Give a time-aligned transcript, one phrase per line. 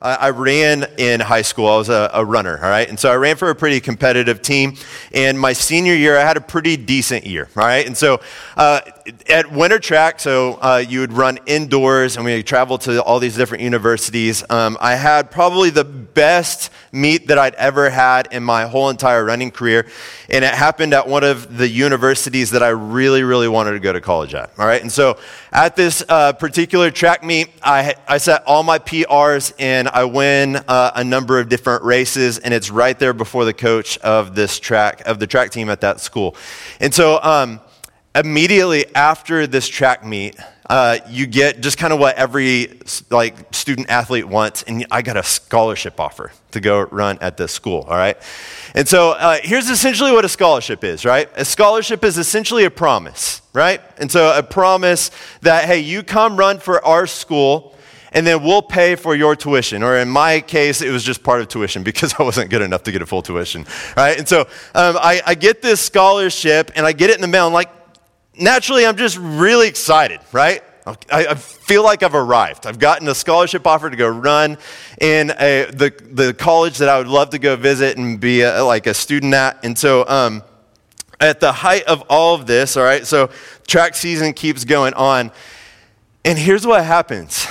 [0.00, 1.66] I, ran in high school.
[1.66, 2.88] I was a, a, runner, all right?
[2.88, 4.76] And so I ran for a pretty competitive team.
[5.12, 7.86] And my senior year, I had a pretty decent year, all right?
[7.86, 8.20] And so
[8.56, 8.80] uh,
[9.28, 13.36] at winter track, so uh, you would run indoors and we travel to all these
[13.36, 14.44] different universities.
[14.50, 19.24] Um, I had probably the best meet that I'd ever had in my whole entire
[19.24, 19.86] running career.
[20.28, 23.92] And it happened at one of the universities that I really, really wanted to go
[23.92, 24.80] to college at, all right?
[24.80, 25.18] And so
[25.52, 30.56] at this uh, particular track meet, I, I set all my PRs and I win
[30.56, 34.58] uh, a number of different races, and it's right there before the coach of this
[34.58, 36.36] track, of the track team at that school.
[36.80, 37.60] And so um,
[38.18, 40.36] immediately after this track meet,
[40.68, 42.78] uh, you get just kind of what every
[43.10, 47.52] like student athlete wants, and I got a scholarship offer to go run at this
[47.52, 47.86] school.
[47.88, 48.18] All right,
[48.74, 51.04] and so uh, here's essentially what a scholarship is.
[51.04, 53.40] Right, a scholarship is essentially a promise.
[53.54, 55.10] Right, and so a promise
[55.40, 57.74] that hey, you come run for our school
[58.12, 59.82] and then we'll pay for your tuition.
[59.82, 62.82] Or in my case, it was just part of tuition because I wasn't good enough
[62.84, 63.66] to get a full tuition,
[63.96, 64.18] right?
[64.18, 64.40] And so
[64.74, 67.46] um, I, I, get this scholarship and I get it in the mail.
[67.46, 67.70] And like,
[68.38, 70.62] naturally, I'm just really excited, right?
[70.86, 72.66] I, I feel like I've arrived.
[72.66, 74.56] I've gotten a scholarship offer to go run
[75.00, 78.64] in a, the, the college that I would love to go visit and be a,
[78.64, 79.62] like a student at.
[79.64, 80.42] And so, um,
[81.20, 83.30] at the height of all of this, all right, so
[83.66, 85.32] track season keeps going on.
[86.24, 87.46] And here's what happens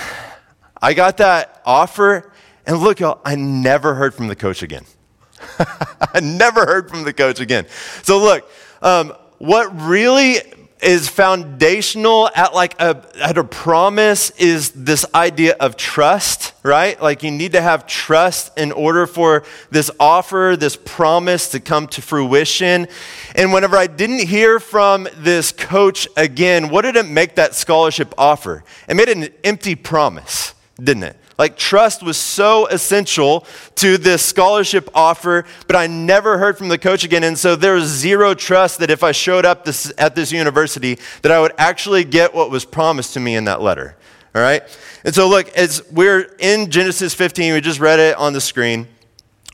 [0.81, 2.31] I got that offer,
[2.65, 4.85] and look, y'all, I never heard from the coach again.
[5.59, 7.67] I never heard from the coach again.
[8.03, 8.49] So, look,
[8.81, 10.37] um, what really
[10.81, 17.01] is foundational at like a, at a promise is this idea of trust right?
[17.01, 21.87] Like you need to have trust in order for this offer this promise to come
[21.87, 22.87] to fruition.
[23.35, 28.13] And whenever i didn't hear from this coach again what did it make that scholarship
[28.17, 28.63] offer?
[28.87, 31.17] It made an empty promise didn't it?
[31.37, 36.79] Like, trust was so essential to this scholarship offer, but I never heard from the
[36.79, 37.23] coach again.
[37.23, 40.97] And so there was zero trust that if I showed up this, at this university,
[41.21, 43.95] that I would actually get what was promised to me in that letter.
[44.33, 44.63] All right?
[45.03, 48.87] And so, look, as we're in Genesis 15, we just read it on the screen.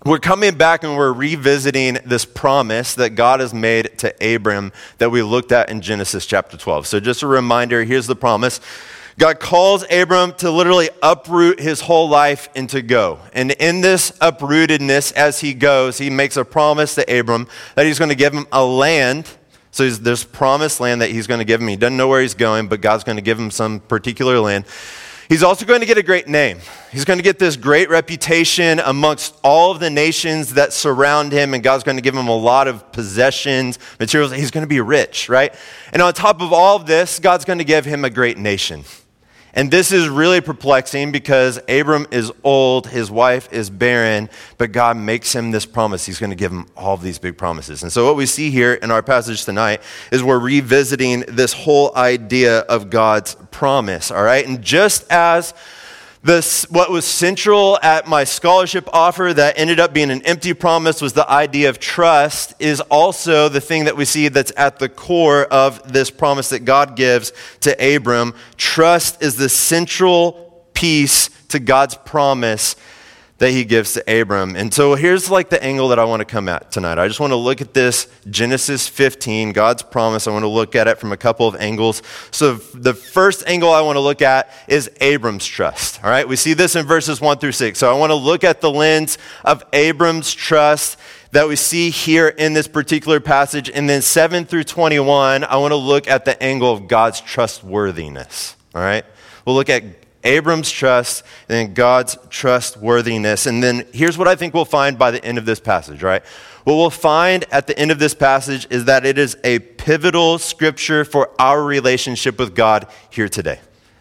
[0.05, 5.09] We're coming back and we're revisiting this promise that God has made to Abram that
[5.09, 6.87] we looked at in Genesis chapter 12.
[6.87, 8.61] So, just a reminder here's the promise
[9.19, 13.19] God calls Abram to literally uproot his whole life and to go.
[13.33, 17.99] And in this uprootedness, as he goes, he makes a promise to Abram that he's
[17.99, 19.29] going to give him a land.
[19.71, 21.67] So there's promised land that he's going to give him.
[21.67, 24.65] He doesn't know where he's going, but God's going to give him some particular land.
[25.29, 26.59] He's also going to get a great name.
[26.91, 31.53] He's going to get this great reputation amongst all of the nations that surround him,
[31.53, 34.31] and God's going to give him a lot of possessions, materials.
[34.33, 35.55] He's going to be rich, right?
[35.91, 38.83] And on top of all of this, God's going to give him a great nation.
[39.55, 44.97] And this is really perplexing because Abram is old, his wife is barren, but God
[44.97, 46.05] makes him this promise.
[46.07, 47.83] He's going to give him all of these big promises.
[47.83, 49.81] And so, what we see here in our passage tonight
[50.11, 54.45] is we're revisiting this whole idea of God's promise, all right?
[54.45, 55.53] And just as
[56.69, 61.11] what was central at my scholarship offer that ended up being an empty promise was
[61.11, 65.43] the idea of trust, is also the thing that we see that's at the core
[65.43, 68.33] of this promise that God gives to Abram.
[68.55, 72.77] Trust is the central piece to God's promise
[73.39, 74.55] that he gives to Abram.
[74.55, 76.99] And so here's like the angle that I want to come at tonight.
[76.99, 80.27] I just want to look at this Genesis 15, God's promise.
[80.27, 82.01] I want to look at it from a couple of angles.
[82.31, 86.03] So the first angle I want to look at is Abram's trust.
[86.03, 87.77] All right, we see this in verses 1 through 6.
[87.77, 90.97] So I want to look at the lens of Abram's trust
[91.31, 93.69] that we see here in this particular passage.
[93.69, 98.55] And then 7 through 21, I want to look at the angle of God's trustworthiness.
[98.75, 99.03] All right?
[99.45, 99.83] We'll look at
[100.23, 103.45] Abram's trust and God's trustworthiness.
[103.45, 106.23] And then here's what I think we'll find by the end of this passage, right?
[106.63, 110.39] What we'll find at the end of this passage is that it is a pivotal
[110.39, 113.59] scripture for our relationship with God here today.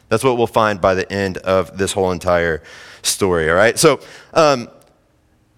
[0.09, 2.63] That's what we'll find by the end of this whole entire
[3.03, 3.79] story, all right?
[3.79, 4.01] So,
[4.35, 4.69] um,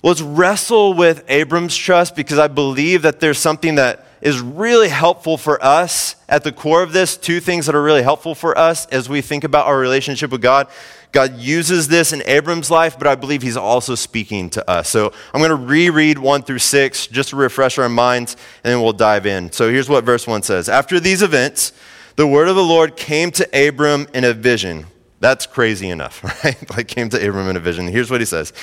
[0.03, 5.37] let's wrestle with Abram's trust because I believe that there's something that is really helpful
[5.37, 7.17] for us at the core of this.
[7.17, 10.41] Two things that are really helpful for us as we think about our relationship with
[10.41, 10.67] God.
[11.13, 14.89] God uses this in Abram's life, but I believe he's also speaking to us.
[14.89, 18.35] So I'm going to reread 1 through 6 just to refresh our minds,
[18.65, 19.53] and then we'll dive in.
[19.53, 21.73] So here's what verse 1 says After these events,
[22.17, 24.87] the word of the Lord came to Abram in a vision.
[25.21, 26.71] That's crazy enough, right?
[26.71, 27.89] like came to Abram in a vision.
[27.89, 28.55] Here's what he says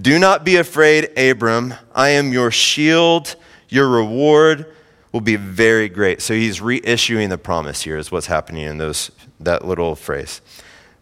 [0.00, 1.74] Do not be afraid, Abram.
[1.92, 3.34] I am your shield,
[3.68, 4.66] your reward
[5.12, 6.20] will be very great.
[6.20, 9.10] So he's reissuing the promise here, is what's happening in those,
[9.40, 10.40] that little phrase.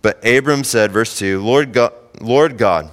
[0.02, 2.90] But Abram said, verse 2 Lord God, Lord God,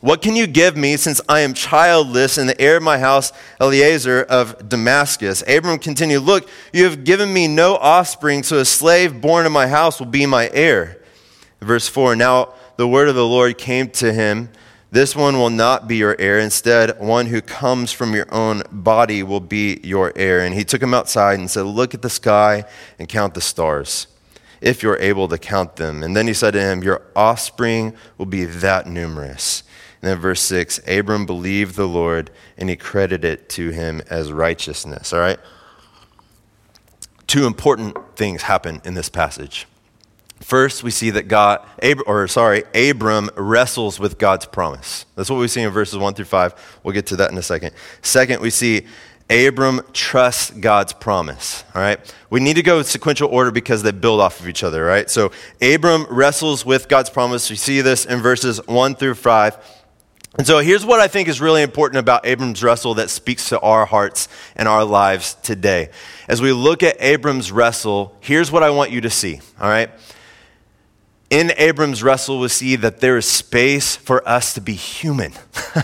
[0.00, 3.32] What can you give me since I am childless and the heir of my house,
[3.60, 5.42] Eliezer of Damascus?
[5.48, 9.66] Abram continued, Look, you have given me no offspring, so a slave born in my
[9.66, 11.02] house will be my heir.
[11.60, 14.50] Verse 4 Now the word of the Lord came to him
[14.92, 16.38] This one will not be your heir.
[16.38, 20.40] Instead, one who comes from your own body will be your heir.
[20.40, 22.66] And he took him outside and said, Look at the sky
[22.98, 24.06] and count the stars,
[24.60, 26.02] if you're able to count them.
[26.02, 29.62] And then he said to him, Your offspring will be that numerous.
[30.02, 34.30] And then verse 6 Abram believed the Lord, and he credited it to him as
[34.30, 35.14] righteousness.
[35.14, 35.38] All right?
[37.26, 39.66] Two important things happen in this passage.
[40.42, 41.66] First, we see that God,
[42.06, 45.06] or sorry, Abram wrestles with God's promise.
[45.14, 46.80] That's what we see in verses 1 through 5.
[46.82, 47.72] We'll get to that in a second.
[48.02, 48.86] Second, we see
[49.30, 51.64] Abram trusts God's promise.
[51.74, 51.98] All right.
[52.28, 55.08] We need to go in sequential order because they build off of each other, right?
[55.08, 57.48] So Abram wrestles with God's promise.
[57.48, 59.78] We see this in verses 1 through 5.
[60.38, 63.60] And so here's what I think is really important about Abram's wrestle that speaks to
[63.60, 65.90] our hearts and our lives today.
[66.26, 69.90] As we look at Abram's wrestle, here's what I want you to see, all right?
[71.32, 75.32] In Abram's wrestle, we see that there is space for us to be human.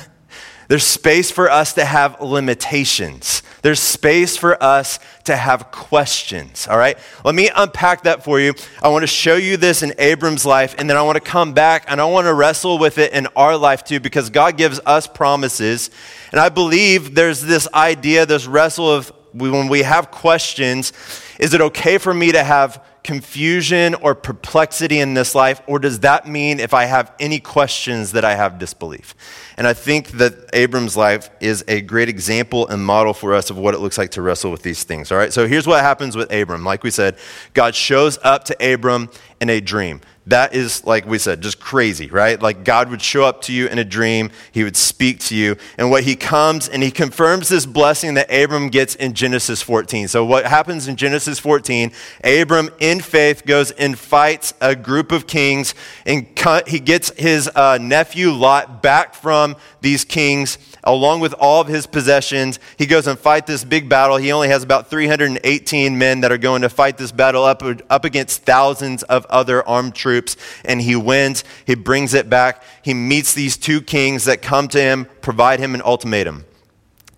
[0.69, 3.43] There's space for us to have limitations.
[3.63, 6.99] There's space for us to have questions, all right?
[7.25, 8.53] Let me unpack that for you.
[8.83, 11.55] I want to show you this in Abram's life, and then I want to come
[11.55, 14.81] back and I want to wrestle with it in our life too, because God gives
[14.85, 15.89] us promises.
[16.31, 20.93] And I believe there's this idea, this wrestle of when we have questions,
[21.39, 26.01] is it okay for me to have confusion or perplexity in this life, or does
[26.01, 29.15] that mean if I have any questions that I have disbelief?
[29.57, 33.57] And I think that Abram's life is a great example and model for us of
[33.57, 35.11] what it looks like to wrestle with these things.
[35.11, 36.65] All right, so here's what happens with Abram.
[36.65, 37.17] Like we said,
[37.55, 39.09] God shows up to Abram
[39.41, 42.41] in a dream that is, like we said, just crazy, right?
[42.41, 45.57] Like God would show up to you in a dream, He would speak to you,
[45.77, 50.09] and what He comes and He confirms this blessing that Abram gets in Genesis 14.
[50.09, 51.93] So, what happens in Genesis 14?
[52.25, 56.27] Abram, in faith, goes and fights a group of kings, and
[56.67, 61.87] he gets his uh, nephew Lot back from these kings along with all of his
[61.87, 62.59] possessions.
[62.79, 64.17] He goes and fight this big battle.
[64.17, 68.05] He only has about 318 men that are going to fight this battle up, up
[68.05, 71.45] against thousands of other armed troops, and he wins.
[71.67, 72.63] He brings it back.
[72.83, 76.47] He meets these two kings that come to him, provide him an ultimatum.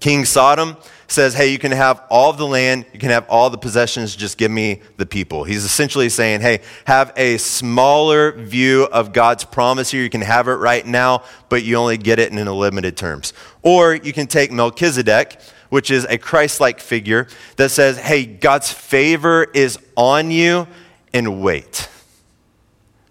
[0.00, 0.76] King Sodom
[1.10, 4.38] says, Hey, you can have all the land, you can have all the possessions, just
[4.38, 5.44] give me the people.
[5.44, 10.02] He's essentially saying, Hey, have a smaller view of God's promise here.
[10.02, 13.32] You can have it right now, but you only get it in a limited terms.
[13.62, 18.72] Or you can take Melchizedek, which is a Christ like figure that says, Hey, God's
[18.72, 20.66] favor is on you
[21.12, 21.88] and wait.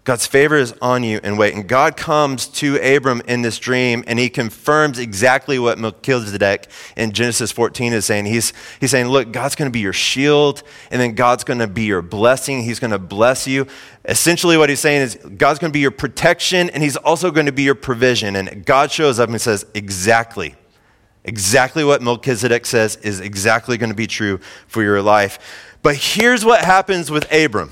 [0.05, 1.53] God's favor is on you and wait.
[1.53, 7.11] And God comes to Abram in this dream and he confirms exactly what Melchizedek in
[7.11, 8.25] Genesis 14 is saying.
[8.25, 11.67] He's, he's saying, Look, God's going to be your shield and then God's going to
[11.67, 12.63] be your blessing.
[12.63, 13.67] He's going to bless you.
[14.05, 17.45] Essentially, what he's saying is God's going to be your protection and he's also going
[17.45, 18.35] to be your provision.
[18.35, 20.55] And God shows up and says, Exactly.
[21.25, 25.75] Exactly what Melchizedek says is exactly going to be true for your life.
[25.83, 27.71] But here's what happens with Abram.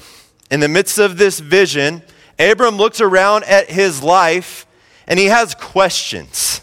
[0.51, 2.03] In the midst of this vision,
[2.39, 4.65] Abram looks around at his life
[5.07, 6.61] and he has questions.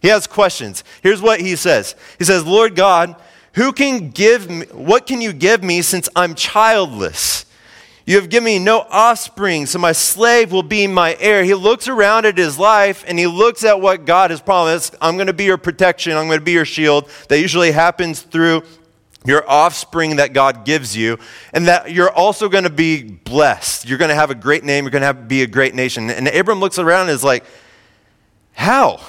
[0.00, 0.84] He has questions.
[1.02, 3.16] Here's what he says He says, Lord God,
[3.54, 7.46] who can give me, what can you give me since I'm childless?
[8.04, 11.44] You have given me no offspring, so my slave will be my heir.
[11.44, 14.96] He looks around at his life and he looks at what God has promised.
[15.00, 16.16] I'm going to be your protection.
[16.16, 17.08] I'm going to be your shield.
[17.28, 18.64] That usually happens through
[19.24, 21.18] your offspring that God gives you,
[21.52, 23.88] and that you're also going to be blessed.
[23.88, 24.84] You're going to have a great name.
[24.84, 26.10] You're going to have, be a great nation.
[26.10, 27.44] And Abram looks around and is like,
[28.52, 29.00] How?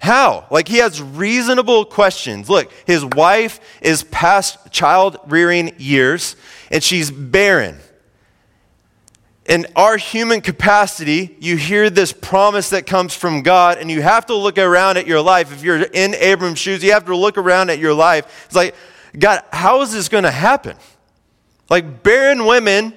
[0.00, 0.46] How?
[0.50, 2.48] Like he has reasonable questions.
[2.48, 6.36] Look, his wife is past child rearing years,
[6.70, 7.78] and she's barren
[9.48, 14.26] in our human capacity, you hear this promise that comes from God, and you have
[14.26, 15.50] to look around at your life.
[15.50, 18.44] If you're in Abram's shoes, you have to look around at your life.
[18.44, 18.74] It's like,
[19.18, 20.76] God, how is this going to happen?
[21.70, 22.92] Like, barren women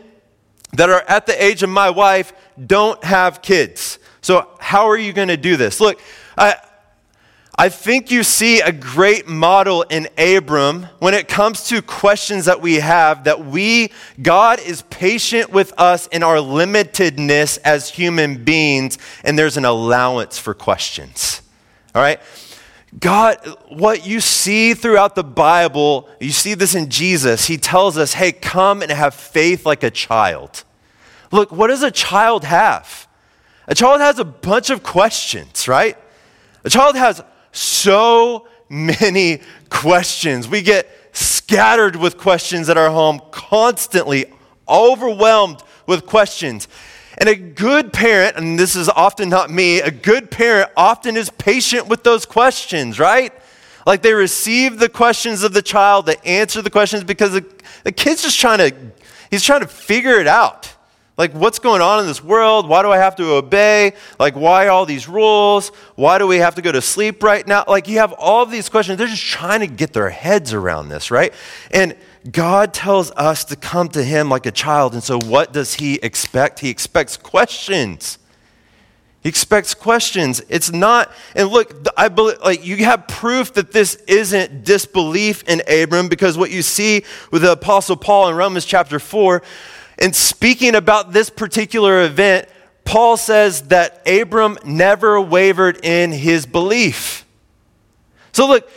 [0.74, 3.98] that are at the age of my wife don't have kids.
[4.20, 5.79] So, how are you going to do this?
[5.79, 6.01] Look,
[6.38, 6.55] I,
[7.62, 12.60] I think you see a great model in Abram when it comes to questions that
[12.60, 18.98] we have that we, God is patient with us in our limitedness as human beings,
[19.24, 21.44] and there's an allowance for questions.
[21.94, 22.20] All right?
[23.00, 23.38] God,
[23.68, 27.46] what you see throughout the Bible, you see this in Jesus.
[27.46, 30.63] He tells us, hey, come and have faith like a child.
[31.32, 33.08] Look, what does a child have?
[33.68, 35.96] A child has a bunch of questions, right?
[36.63, 40.48] A child has so many questions.
[40.48, 44.25] We get scattered with questions at our home, constantly
[44.67, 46.67] overwhelmed with questions.
[47.17, 51.29] And a good parent, and this is often not me, a good parent often is
[51.29, 53.34] patient with those questions, right?
[53.86, 57.46] Like they receive the questions of the child, they answer the questions because the,
[57.84, 58.75] the kid's just trying to,
[59.29, 60.71] he's trying to figure it out.
[61.22, 62.68] Like, what's going on in this world?
[62.68, 63.94] Why do I have to obey?
[64.18, 65.68] Like, why all these rules?
[65.94, 67.63] Why do we have to go to sleep right now?
[67.68, 68.98] Like, you have all these questions.
[68.98, 71.32] They're just trying to get their heads around this, right?
[71.70, 71.96] And
[72.32, 74.94] God tells us to come to Him like a child.
[74.94, 76.62] And so, what does He expect?
[76.62, 78.18] He expects questions.
[79.22, 80.42] He expects questions.
[80.50, 85.62] It's not, and look, I believe, like you have proof that this isn't disbelief in
[85.70, 89.44] Abram because what you see with the Apostle Paul in Romans chapter 4,
[90.01, 92.50] and speaking about this particular event,
[92.84, 97.25] Paul says that Abram never wavered in his belief.
[98.34, 98.70] So look,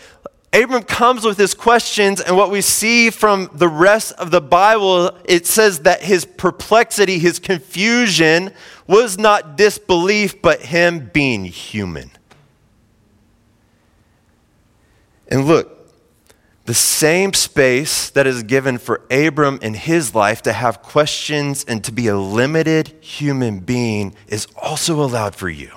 [0.53, 5.17] Abram comes with his questions, and what we see from the rest of the Bible,
[5.25, 8.53] it says that his perplexity, his confusion,
[8.87, 12.11] was not disbelief, but him being human.
[15.27, 15.84] And look,
[16.67, 21.85] the same space that is given for Abram in his life to have questions and
[21.85, 25.71] to be a limited human being is also allowed for you.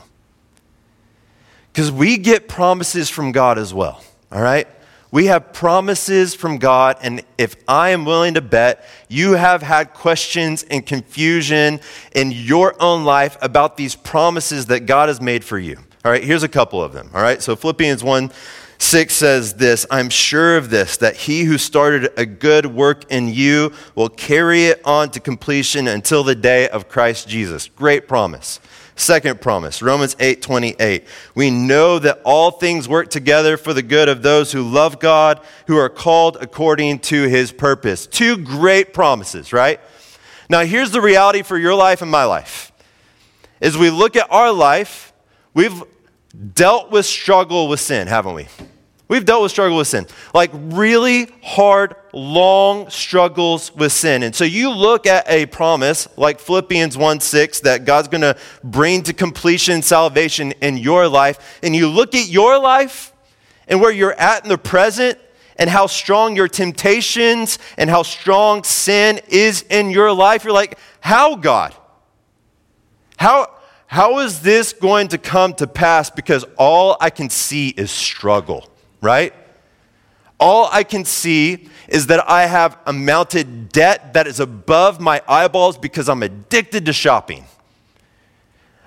[1.74, 4.02] Because we get promises from God as well.
[4.32, 4.68] All right?
[5.12, 9.94] We have promises from God, and if I am willing to bet, you have had
[9.94, 11.80] questions and confusion
[12.14, 15.78] in your own life about these promises that God has made for you.
[16.04, 17.10] All right, here's a couple of them.
[17.14, 18.32] All right, so Philippians 1
[18.80, 23.30] 6 says this I'm sure of this, that he who started a good work in
[23.30, 27.68] you will carry it on to completion until the day of Christ Jesus.
[27.68, 28.60] Great promise.
[28.96, 31.06] Second promise, Romans 8 28.
[31.36, 35.40] We know that all things work together for the good of those who love God,
[35.68, 38.08] who are called according to his purpose.
[38.08, 39.80] Two great promises, right?
[40.50, 42.72] Now, here's the reality for your life and my life.
[43.62, 45.14] As we look at our life,
[45.54, 45.84] we've
[46.56, 48.48] dealt with struggle with sin, haven't we?
[49.10, 54.22] We've dealt with struggle with sin, like really hard, long struggles with sin.
[54.22, 58.36] And so you look at a promise like Philippians 1 6 that God's going to
[58.66, 63.14] bring to completion salvation in your life, and you look at your life
[63.70, 65.18] and where you're at in the present
[65.56, 70.44] and how strong your temptations and how strong sin is in your life.
[70.44, 71.74] You're like, how, God?
[73.16, 73.56] How,
[73.88, 76.10] how is this going to come to pass?
[76.10, 78.70] Because all I can see is struggle
[79.02, 79.34] right?
[80.40, 85.22] All I can see is that I have a mounted debt that is above my
[85.28, 87.46] eyeballs because I'm addicted to shopping.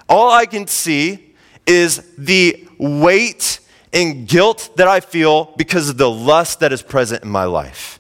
[0.09, 1.35] All I can see
[1.67, 3.61] is the weight
[3.93, 7.99] and guilt that I feel because of the lust that is present in my life.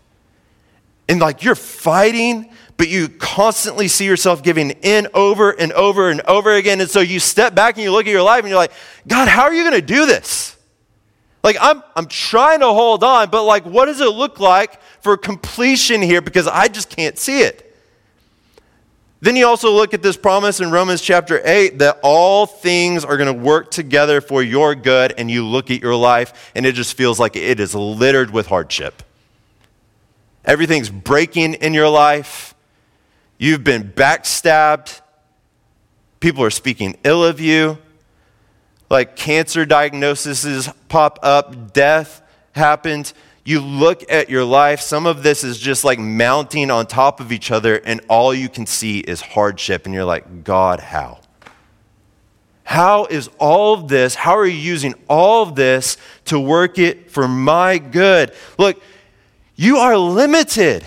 [1.09, 6.21] And like you're fighting, but you constantly see yourself giving in over and over and
[6.23, 6.81] over again.
[6.81, 8.73] And so you step back and you look at your life and you're like,
[9.09, 10.57] God, how are you going to do this?
[11.43, 15.17] Like, I'm, I'm trying to hold on, but like, what does it look like for
[15.17, 16.21] completion here?
[16.21, 17.67] Because I just can't see it.
[19.23, 23.19] Then you also look at this promise in Romans chapter 8 that all things are
[23.19, 26.75] going to work together for your good, and you look at your life and it
[26.75, 29.03] just feels like it is littered with hardship.
[30.45, 32.55] Everything's breaking in your life.
[33.37, 35.03] You've been backstabbed.
[36.21, 37.79] People are speaking ill of you
[38.91, 42.21] like cancer diagnoses pop up, death
[42.53, 43.15] happens.
[43.45, 47.33] You look at your life, some of this is just like mounting on top of
[47.33, 49.87] each other, and all you can see is hardship.
[49.87, 51.21] And you're like, God, how?
[52.65, 57.11] How is all of this, how are you using all of this to work it
[57.11, 58.33] for my good?
[58.59, 58.81] Look,
[59.57, 60.85] you are limited.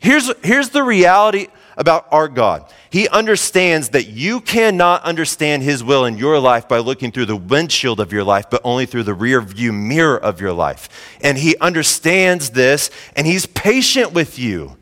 [0.00, 2.70] Here's, here's the reality about our God.
[2.90, 7.36] He understands that you cannot understand His will in your life by looking through the
[7.36, 11.16] windshield of your life, but only through the rear view mirror of your life.
[11.22, 14.76] And He understands this, and He's patient with you.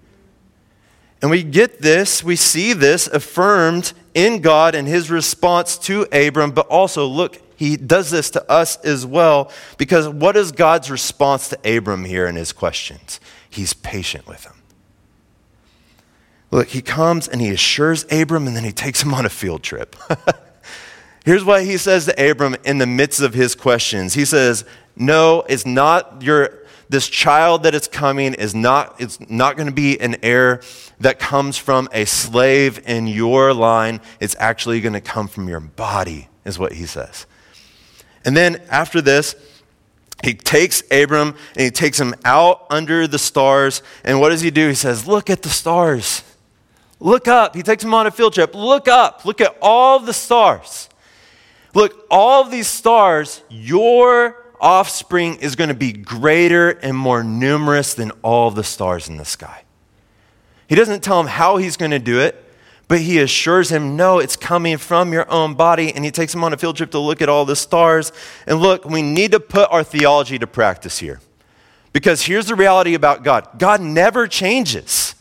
[1.20, 6.50] And we get this, we see this affirmed in God and His response to Abram,
[6.50, 11.48] but also look, He does this to us as well, because what is God's response
[11.50, 13.20] to Abram here in His questions?
[13.52, 14.54] He's patient with him.
[16.52, 19.62] Look, he comes and he assures Abram and then he takes him on a field
[19.62, 19.96] trip.
[21.24, 24.14] Here's what he says to Abram in the midst of his questions.
[24.14, 29.56] He says, No, it's not your this child that is coming is not, it's not
[29.56, 30.60] going to be an heir
[31.00, 34.02] that comes from a slave in your line.
[34.20, 37.24] It's actually going to come from your body, is what he says.
[38.26, 39.34] And then after this,
[40.22, 43.82] he takes Abram and he takes him out under the stars.
[44.04, 44.68] And what does he do?
[44.68, 46.22] He says, Look at the stars.
[47.02, 47.56] Look up.
[47.56, 48.54] He takes him on a field trip.
[48.54, 49.24] Look up.
[49.24, 50.88] Look at all the stars.
[51.74, 58.12] Look, all these stars, your offspring is going to be greater and more numerous than
[58.22, 59.64] all the stars in the sky.
[60.68, 62.36] He doesn't tell him how he's going to do it,
[62.86, 65.92] but he assures him, no, it's coming from your own body.
[65.92, 68.12] And he takes him on a field trip to look at all the stars.
[68.46, 71.20] And look, we need to put our theology to practice here.
[71.92, 75.16] Because here's the reality about God God never changes.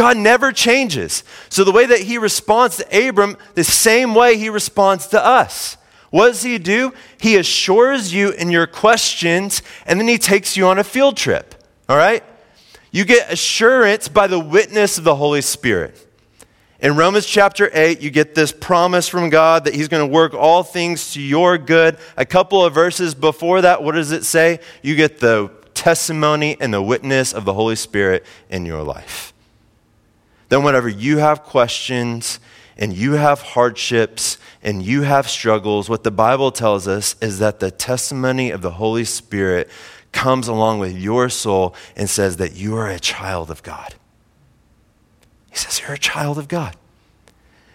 [0.00, 1.24] God never changes.
[1.50, 5.76] So the way that he responds to Abram, the same way he responds to us.
[6.08, 6.94] What does he do?
[7.20, 11.54] He assures you in your questions, and then he takes you on a field trip.
[11.86, 12.24] All right?
[12.90, 15.94] You get assurance by the witness of the Holy Spirit.
[16.80, 20.32] In Romans chapter 8, you get this promise from God that He's going to work
[20.32, 21.98] all things to your good.
[22.16, 24.60] A couple of verses before that, what does it say?
[24.80, 29.34] You get the testimony and the witness of the Holy Spirit in your life.
[30.50, 32.40] Then, whenever you have questions
[32.76, 37.60] and you have hardships and you have struggles, what the Bible tells us is that
[37.60, 39.70] the testimony of the Holy Spirit
[40.12, 43.94] comes along with your soul and says that you are a child of God.
[45.50, 46.76] He says, You're a child of God.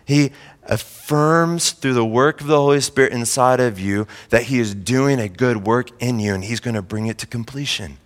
[0.04, 0.32] He
[0.64, 5.22] affirms through the work of the Holy Spirit inside of you that He is doing
[5.22, 8.00] a good work in you and He's going to bring it to completion.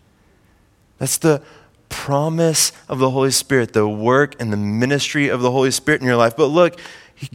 [0.99, 1.41] That's the
[1.89, 6.07] promise of the Holy Spirit, the work and the ministry of the Holy Spirit in
[6.07, 6.35] your life.
[6.35, 6.79] But look,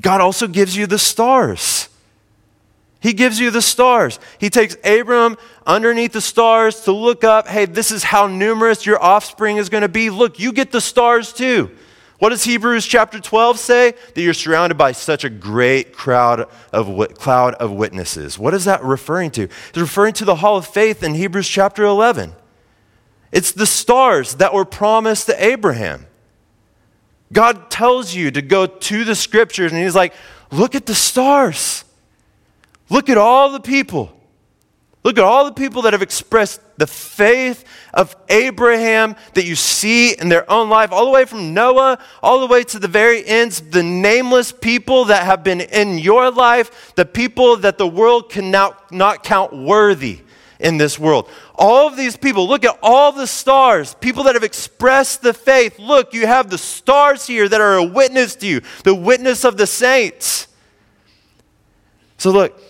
[0.01, 1.89] God also gives you the stars.
[3.01, 4.19] He gives you the stars.
[4.39, 9.03] He takes Abram underneath the stars to look up hey, this is how numerous your
[9.03, 10.09] offspring is going to be.
[10.09, 11.71] Look, you get the stars too.
[12.19, 13.93] What does Hebrews chapter 12 say?
[14.15, 18.39] That you're surrounded by such a great crowd of cloud of witnesses.
[18.39, 19.43] What is that referring to?
[19.43, 22.33] It's referring to the hall of faith in Hebrews chapter 11.
[23.35, 26.07] It's the stars that were promised to Abraham.
[27.31, 30.15] God tells you to go to the scriptures and he's like,
[30.51, 31.85] "Look at the stars.
[32.89, 34.15] Look at all the people
[35.05, 40.15] Look at all the people that have expressed the faith of Abraham that you see
[40.15, 43.25] in their own life, all the way from Noah, all the way to the very
[43.25, 48.31] ends, the nameless people that have been in your life, the people that the world
[48.31, 50.23] cannot not count worthy
[50.61, 51.29] in this world.
[51.55, 55.79] All of these people, look at all the stars, people that have expressed the faith.
[55.79, 59.57] Look, you have the stars here that are a witness to you, the witness of
[59.57, 60.49] the saints.
[62.19, 62.61] So, look,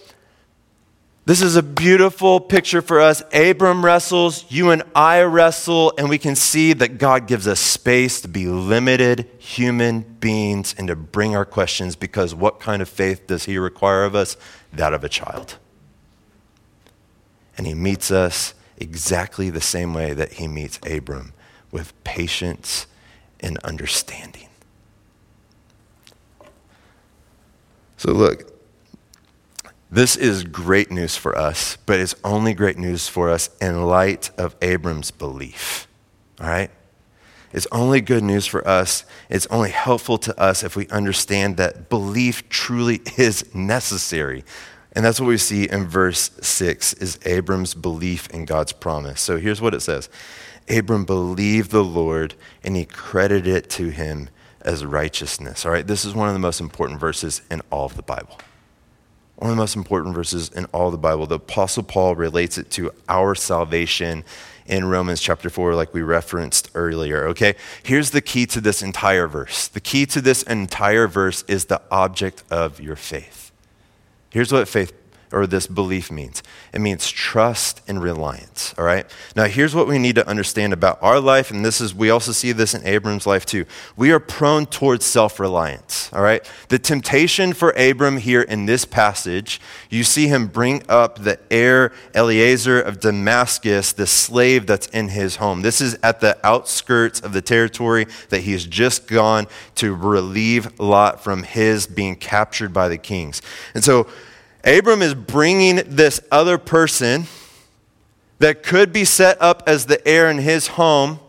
[1.27, 3.23] this is a beautiful picture for us.
[3.33, 8.21] Abram wrestles, you and I wrestle, and we can see that God gives us space
[8.21, 13.27] to be limited human beings and to bring our questions because what kind of faith
[13.27, 14.37] does He require of us?
[14.75, 15.57] That of a child.
[17.57, 21.33] And He meets us exactly the same way that He meets Abram
[21.71, 22.87] with patience
[23.41, 24.49] and understanding.
[27.97, 28.53] So, look,
[29.91, 34.31] this is great news for us, but it's only great news for us in light
[34.37, 35.87] of Abram's belief.
[36.41, 36.71] All right?
[37.53, 39.05] It's only good news for us.
[39.31, 44.45] It's only helpful to us if we understand that belief truly is necessary.
[44.95, 49.21] And that's what we see in verse 6 is Abram's belief in God's promise.
[49.21, 50.09] So here's what it says.
[50.69, 54.31] Abram believed the Lord and he credited it to him
[54.61, 55.67] as righteousness.
[55.67, 55.87] All right?
[55.87, 58.39] This is one of the most important verses in all of the Bible
[59.37, 61.27] one of the most important verses in all of the Bible.
[61.27, 64.25] The Apostle Paul relates it to our salvation
[64.67, 67.27] in Romans chapter 4, like we referenced earlier.
[67.29, 67.55] Okay?
[67.83, 71.83] Here's the key to this entire verse the key to this entire verse is the
[71.91, 73.44] object of your faith.
[74.35, 74.93] Here's what faith
[75.35, 76.43] or this belief means.
[76.73, 79.07] It means trust and reliance all right?
[79.35, 82.33] Now here's what we need to understand about our life and this is we also
[82.33, 83.67] see this in abram's life too.
[83.97, 86.49] We are prone towards self-reliance all right?
[86.69, 91.93] The temptation for abram here in this passage you see him bring up the heir
[92.15, 95.63] eliezer of damascus the slave that's in his home.
[95.63, 100.79] This is at the outskirts of the territory that he has just gone to relieve
[100.79, 103.43] lot from his being captured by the kings.
[103.75, 104.07] And so
[104.65, 107.27] Abram is bringing this other person
[108.39, 111.21] that could be set up as the heir in his home,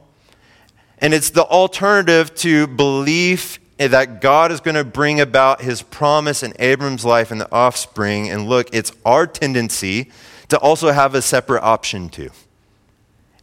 [1.00, 6.44] and it's the alternative to belief that God is going to bring about his promise
[6.44, 8.30] in Abram's life and the offspring.
[8.30, 10.12] And look, it's our tendency
[10.50, 12.30] to also have a separate option too.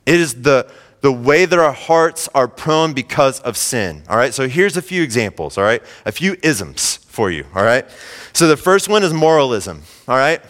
[0.06, 0.70] It is the,
[1.02, 4.02] the way that our hearts are prone because of sin.
[4.08, 5.82] All right, so here's a few examples, all right?
[6.06, 7.84] A few isms for you, all right?
[8.32, 10.40] So the first one is moralism, all right?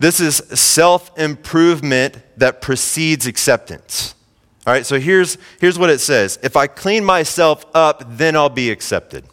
[0.00, 4.14] This is self improvement that precedes acceptance.
[4.66, 8.48] All right, so here's, here's what it says If I clean myself up, then I'll
[8.48, 9.24] be accepted.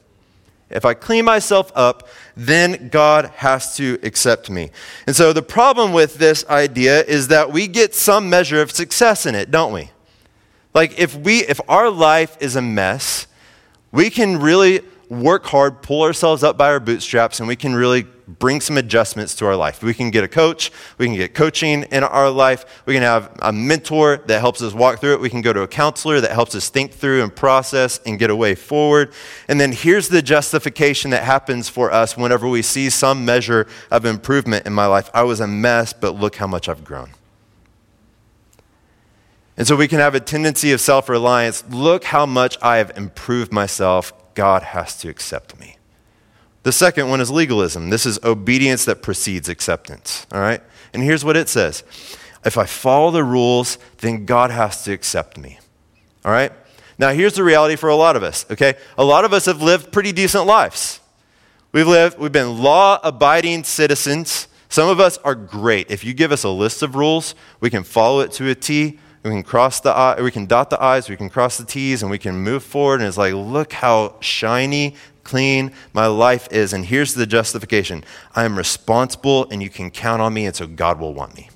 [0.69, 2.07] If I clean myself up,
[2.37, 4.69] then God has to accept me.
[5.05, 9.25] And so the problem with this idea is that we get some measure of success
[9.25, 9.89] in it, don't we?
[10.73, 13.27] Like if we if our life is a mess,
[13.91, 18.05] we can really work hard, pull ourselves up by our bootstraps, and we can really
[18.39, 19.83] bring some adjustments to our life.
[19.83, 23.37] We can get a coach, we can get coaching in our life, we can have
[23.41, 26.31] a mentor that helps us walk through it, we can go to a counselor that
[26.31, 29.11] helps us think through and process and get a way forward.
[29.49, 34.05] And then here's the justification that happens for us whenever we see some measure of
[34.05, 35.09] improvement in my life.
[35.13, 37.09] I was a mess, but look how much I've grown.
[39.61, 41.63] And so we can have a tendency of self reliance.
[41.69, 44.11] Look how much I have improved myself.
[44.33, 45.77] God has to accept me.
[46.63, 47.91] The second one is legalism.
[47.91, 50.25] This is obedience that precedes acceptance.
[50.31, 50.63] All right?
[50.95, 51.83] And here's what it says
[52.43, 55.59] If I follow the rules, then God has to accept me.
[56.25, 56.51] All right?
[56.97, 58.73] Now, here's the reality for a lot of us, okay?
[58.97, 61.01] A lot of us have lived pretty decent lives.
[61.71, 64.47] We've lived, we've been law abiding citizens.
[64.69, 65.91] Some of us are great.
[65.91, 68.97] If you give us a list of rules, we can follow it to a T.
[69.23, 72.01] We can cross the I, we can dot the I's, we can cross the T's,
[72.01, 73.01] and we can move forward.
[73.01, 76.73] And it's like, look how shiny, clean my life is.
[76.73, 78.03] And here's the justification
[78.35, 81.49] I am responsible, and you can count on me, and so God will want me.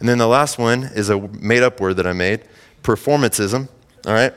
[0.00, 2.44] And then the last one is a made up word that I made
[2.82, 3.68] performanceism.
[4.06, 4.32] All right?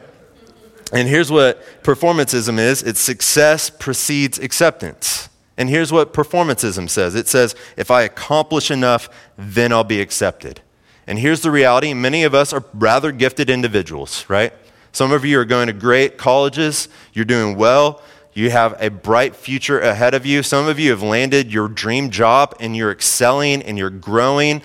[0.92, 5.30] And here's what performanceism is it's success precedes acceptance.
[5.58, 10.62] And here's what performanceism says it says, if I accomplish enough, then I'll be accepted.
[11.08, 14.54] And here's the reality many of us are rather gifted individuals, right?
[14.92, 18.02] Some of you are going to great colleges, you're doing well,
[18.34, 20.42] you have a bright future ahead of you.
[20.42, 24.62] Some of you have landed your dream job and you're excelling and you're growing.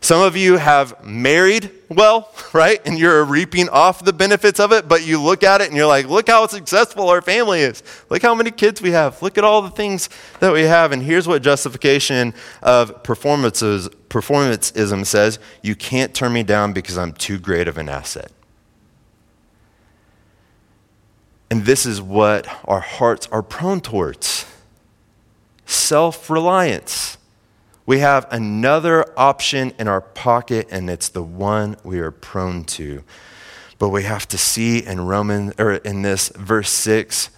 [0.00, 2.80] Some of you have married well, right?
[2.84, 5.86] And you're reaping off the benefits of it, but you look at it and you're
[5.86, 7.82] like, look how successful our family is.
[8.08, 9.20] Look how many kids we have.
[9.22, 10.08] Look at all the things
[10.40, 10.92] that we have.
[10.92, 17.12] And here's what justification of performances, performanceism says you can't turn me down because I'm
[17.12, 18.30] too great of an asset.
[21.50, 24.44] And this is what our hearts are prone towards
[25.64, 27.17] self reliance
[27.88, 33.02] we have another option in our pocket, and it's the one we are prone to.
[33.78, 37.30] But we have to see in Roman or in this verse 6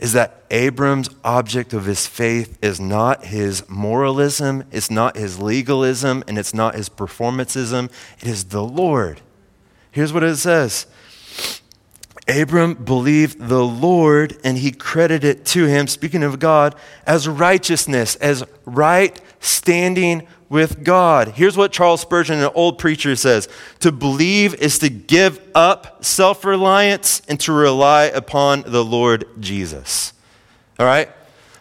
[0.00, 6.24] is that Abram's object of his faith is not his moralism, it's not his legalism,
[6.26, 7.88] and it's not his performanceism.
[8.20, 9.20] It is the Lord.
[9.92, 10.86] Here's what it says
[12.26, 16.74] Abram believed the Lord and he credited it to him, speaking of God,
[17.06, 21.28] as righteousness, as right standing with God.
[21.28, 23.48] Here's what Charles Spurgeon, an old preacher, says
[23.80, 30.12] To believe is to give up self reliance and to rely upon the Lord Jesus.
[30.78, 31.10] All right?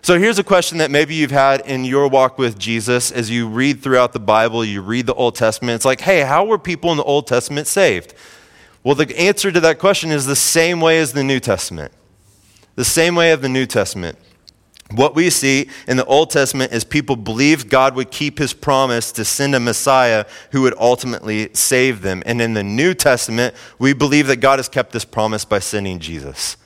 [0.01, 3.47] So here's a question that maybe you've had in your walk with Jesus as you
[3.47, 5.75] read throughout the Bible, you read the Old Testament.
[5.77, 8.13] It's like, hey, how were people in the Old Testament saved?
[8.83, 11.93] Well, the answer to that question is the same way as the New Testament.
[12.75, 14.17] The same way of the New Testament.
[14.91, 19.11] What we see in the Old Testament is people believed God would keep his promise
[19.13, 22.21] to send a Messiah who would ultimately save them.
[22.25, 25.99] And in the New Testament, we believe that God has kept this promise by sending
[25.99, 26.57] Jesus.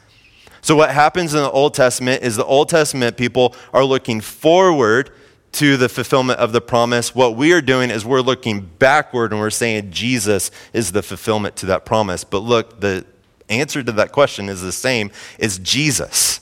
[0.61, 5.11] So, what happens in the Old Testament is the Old Testament people are looking forward
[5.53, 7.15] to the fulfillment of the promise.
[7.15, 11.55] What we are doing is we're looking backward and we're saying Jesus is the fulfillment
[11.57, 12.23] to that promise.
[12.23, 13.05] But look, the
[13.49, 16.41] answer to that question is the same is Jesus.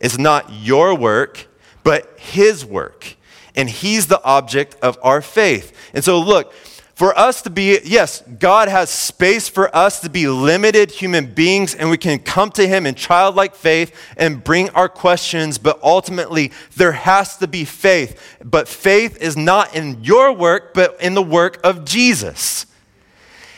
[0.00, 1.46] It's not your work,
[1.84, 3.16] but his work.
[3.54, 5.76] And he's the object of our faith.
[5.92, 6.52] And so look,
[7.00, 11.74] for us to be, yes, God has space for us to be limited human beings,
[11.74, 16.52] and we can come to Him in childlike faith and bring our questions, but ultimately,
[16.76, 18.20] there has to be faith.
[18.44, 22.66] But faith is not in your work, but in the work of Jesus.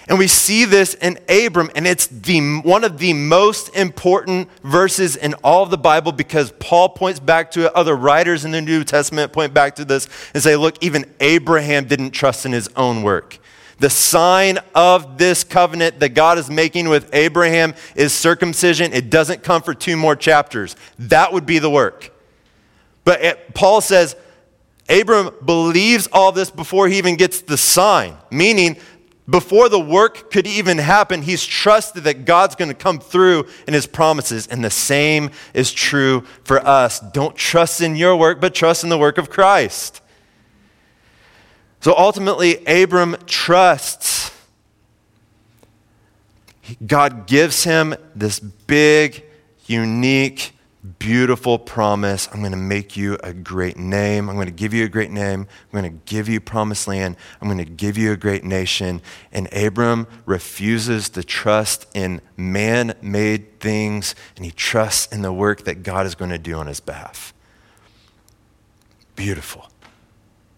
[0.08, 5.14] And we see this in Abram, and it's the, one of the most important verses
[5.14, 7.72] in all of the Bible because Paul points back to it.
[7.74, 11.86] Other writers in the New Testament point back to this and say, look, even Abraham
[11.86, 13.38] didn't trust in his own work.
[13.78, 18.92] The sign of this covenant that God is making with Abraham is circumcision.
[18.92, 20.76] It doesn't come for two more chapters.
[20.98, 22.12] That would be the work.
[23.04, 24.14] But it, Paul says,
[24.88, 28.76] Abram believes all this before he even gets the sign, meaning
[29.28, 33.74] before the work could even happen, he's trusted that God's going to come through in
[33.74, 34.48] his promises.
[34.48, 36.98] And the same is true for us.
[36.98, 40.00] Don't trust in your work, but trust in the work of Christ.
[41.80, 44.30] So ultimately, Abram trusts.
[46.84, 49.24] God gives him this big,
[49.66, 52.28] unique, beautiful promise.
[52.32, 54.28] I'm going to make you a great name.
[54.28, 55.46] I'm going to give you a great name.
[55.72, 57.16] I'm going to give you promised land.
[57.40, 59.00] I'm going to give you a great nation.
[59.30, 65.64] And Abram refuses to trust in man made things, and he trusts in the work
[65.64, 67.32] that God is going to do on his behalf.
[69.14, 69.68] Beautiful.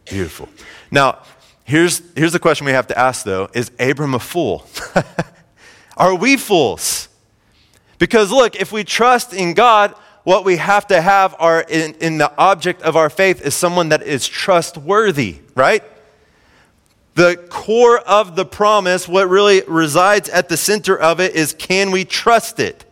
[0.06, 0.48] Beautiful.
[0.90, 1.18] Now,
[1.64, 4.66] here's, here's the question we have to ask, though Is Abram a fool?
[5.96, 7.08] Are we fools?
[7.98, 12.18] Because look, if we trust in God, what we have to have are in, in
[12.18, 15.84] the object of our faith is someone that is trustworthy, right?
[17.14, 21.90] The core of the promise, what really resides at the center of it, is can
[21.90, 22.84] we trust it?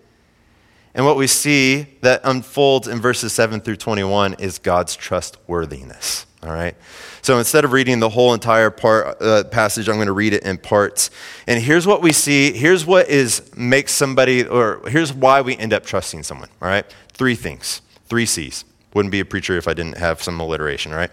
[0.95, 6.27] And what we see that unfolds in verses 7 through 21 is God's trustworthiness.
[6.43, 6.75] All right?
[7.23, 10.43] So instead of reading the whole entire part, uh, passage, I'm going to read it
[10.43, 11.11] in parts.
[11.47, 12.53] And here's what we see.
[12.53, 16.49] Here's what is makes somebody, or here's why we end up trusting someone.
[16.61, 16.85] All right?
[17.13, 18.65] Three things, three C's.
[18.95, 21.11] Wouldn't be a preacher if I didn't have some alliteration, right?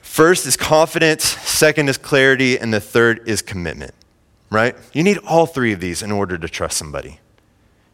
[0.00, 3.94] First is confidence, second is clarity, and the third is commitment,
[4.48, 4.76] right?
[4.92, 7.18] You need all three of these in order to trust somebody.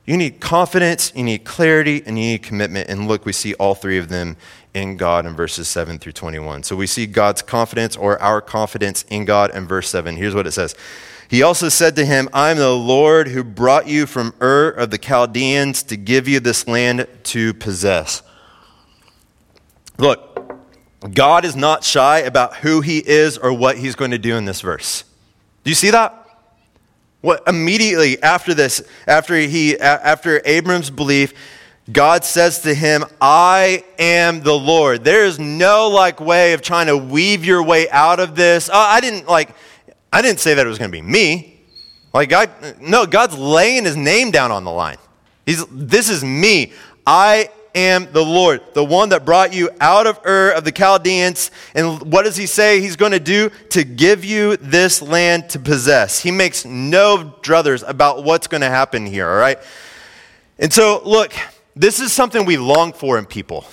[0.05, 2.89] You need confidence, you need clarity, and you need commitment.
[2.89, 4.37] And look, we see all three of them
[4.75, 6.63] in God in verses 7 through 21.
[6.63, 10.17] So we see God's confidence or our confidence in God in verse 7.
[10.17, 10.75] Here's what it says
[11.31, 14.91] he also said to him, I am the Lord who brought you from Ur of
[14.91, 18.23] the Chaldeans to give you this land to possess.
[19.97, 20.27] Look,
[21.15, 24.45] God is not shy about who he is or what he's going to do in
[24.45, 25.05] this verse.
[25.63, 26.17] Do you see that?
[27.21, 31.33] What immediately after this, after he after Abram's belief,
[31.93, 35.05] God says to him, I am the Lord.
[35.05, 38.69] There is no like way of trying to weave your way out of this.
[38.73, 39.55] Oh, I didn't like
[40.13, 41.61] I didn't say that it was going to be me.
[42.13, 42.51] Like God,
[42.81, 44.99] no, God's laying his name down on the line.
[45.47, 46.73] He's, this is me.
[47.07, 51.51] I am the Lord, the one that brought you out of Ur of the Chaldeans.
[51.75, 53.51] And what does he say he's going to do?
[53.71, 56.21] To give you this land to possess.
[56.21, 59.59] He makes no druthers about what's going to happen here, all right?
[60.59, 61.33] And so, look,
[61.81, 63.65] this is something we long for in people.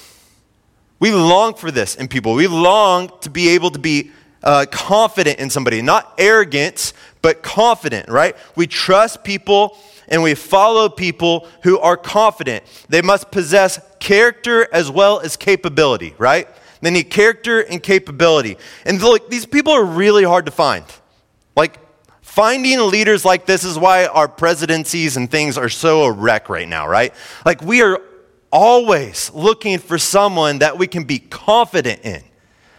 [0.99, 2.33] We long for this in people.
[2.35, 8.07] We long to be able to be uh, confident in somebody, not arrogant, but confident,
[8.07, 8.35] right?
[8.55, 12.63] We trust people and we follow people who are confident.
[12.87, 16.47] They must possess character as well as capability, right?
[16.81, 18.57] They need character and capability.
[18.85, 20.85] And look, these people are really hard to find.
[21.57, 21.77] Like,
[22.37, 26.67] finding leaders like this is why our presidencies and things are so a wreck right
[26.67, 27.11] now, right?
[27.47, 27.99] Like, we are
[28.51, 32.23] always looking for someone that we can be confident in.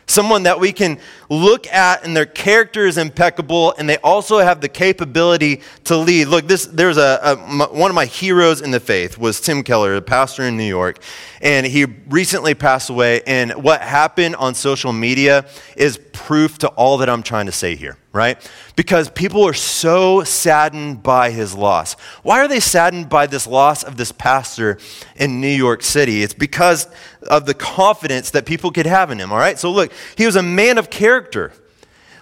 [0.07, 4.61] Someone that we can look at and their character is impeccable and they also have
[4.61, 6.29] the capability to lead.
[6.29, 7.37] Look this there's a,
[7.73, 11.03] one of my heroes in the faith was tim keller a pastor in new york
[11.43, 13.21] and he recently passed away.
[13.27, 15.45] And what happened on social media
[15.77, 20.23] is proof to all that i'm trying to say here right because people are so
[20.23, 21.95] saddened by his loss.
[22.23, 24.79] Why are they saddened by this loss of this pastor
[25.17, 26.23] in New York City?
[26.23, 26.87] It's because
[27.29, 29.59] of the confidence that people could have in him, all right?
[29.59, 31.53] So look, he was a man of character.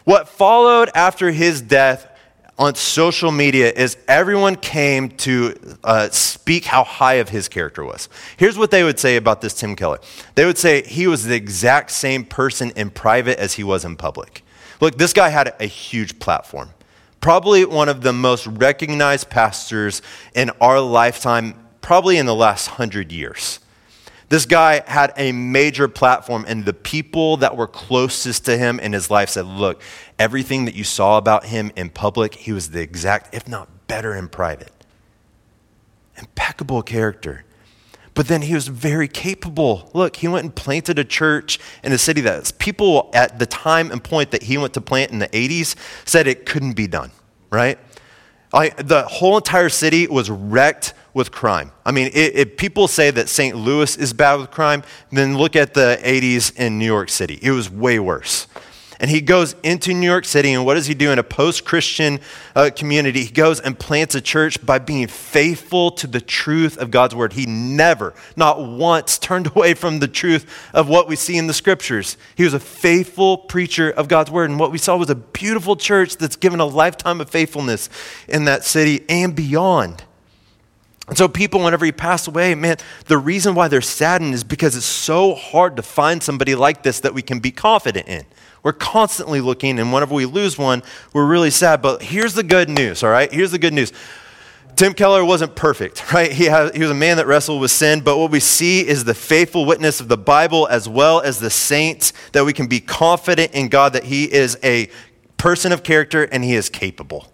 [0.05, 2.09] What followed after his death
[2.59, 8.09] on social media is everyone came to uh, speak how high of his character was.
[8.37, 10.01] Here's what they would say about this Tim Keller
[10.35, 13.97] they would say he was the exact same person in private as he was in
[13.97, 14.43] public.
[14.81, 16.71] Look, this guy had a huge platform.
[17.21, 20.03] Probably one of the most recognized pastors
[20.35, 23.59] in our lifetime, probably in the last hundred years.
[24.29, 28.93] This guy had a major platform, and the people that were closest to him in
[28.93, 29.81] his life said, Look,
[30.19, 34.15] everything that you saw about him in public, he was the exact, if not better,
[34.15, 34.73] in private.
[36.17, 37.45] Impeccable character.
[38.15, 39.91] But then he was very capable.
[39.93, 43.93] Look, he went and planted a church in a city that people at the time
[43.93, 47.11] and point that he went to plant in the 80s said it couldn't be done,
[47.51, 47.79] right?
[48.51, 51.73] The whole entire city was wrecked with crime.
[51.83, 53.57] I mean, if people say that St.
[53.57, 57.39] Louis is bad with crime, then look at the 80s in New York City.
[57.41, 58.47] It was way worse.
[59.01, 61.65] And he goes into New York City, and what does he do in a post
[61.65, 62.21] Christian
[62.55, 63.25] uh, community?
[63.25, 67.33] He goes and plants a church by being faithful to the truth of God's word.
[67.33, 71.55] He never, not once, turned away from the truth of what we see in the
[71.55, 72.19] scriptures.
[72.35, 74.51] He was a faithful preacher of God's word.
[74.51, 77.89] And what we saw was a beautiful church that's given a lifetime of faithfulness
[78.29, 80.05] in that city and beyond.
[81.09, 84.75] And so, people, whenever he passed away, man, the reason why they're saddened is because
[84.75, 88.27] it's so hard to find somebody like this that we can be confident in.
[88.65, 91.81] We're constantly looking, and whenever we lose one, we're really sad.
[91.81, 93.33] But here's the good news, all right?
[93.33, 93.93] Here's the good news.
[94.75, 96.33] Tim Keller wasn't perfect, right?
[96.33, 99.15] He, he was a man that wrestled with sin, but what we see is the
[99.15, 103.53] faithful witness of the Bible as well as the saints that we can be confident
[103.53, 104.91] in God that he is a
[105.37, 107.33] person of character and he is capable.